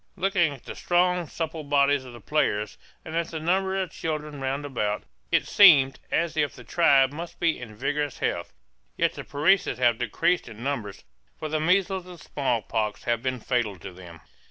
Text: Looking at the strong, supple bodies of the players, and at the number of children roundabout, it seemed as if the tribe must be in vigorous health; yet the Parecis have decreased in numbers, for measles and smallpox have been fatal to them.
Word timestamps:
Looking 0.15 0.51
at 0.51 0.65
the 0.65 0.73
strong, 0.73 1.27
supple 1.27 1.63
bodies 1.63 2.05
of 2.05 2.13
the 2.13 2.19
players, 2.19 2.79
and 3.05 3.15
at 3.15 3.27
the 3.27 3.39
number 3.39 3.79
of 3.79 3.91
children 3.91 4.41
roundabout, 4.41 5.03
it 5.31 5.47
seemed 5.47 5.99
as 6.09 6.35
if 6.35 6.55
the 6.55 6.63
tribe 6.63 7.11
must 7.11 7.39
be 7.39 7.59
in 7.59 7.75
vigorous 7.75 8.17
health; 8.17 8.51
yet 8.97 9.13
the 9.13 9.23
Parecis 9.23 9.77
have 9.77 9.99
decreased 9.99 10.49
in 10.49 10.63
numbers, 10.63 11.03
for 11.37 11.49
measles 11.59 12.07
and 12.07 12.19
smallpox 12.19 13.03
have 13.03 13.21
been 13.21 13.39
fatal 13.39 13.77
to 13.77 13.93
them. 13.93 14.21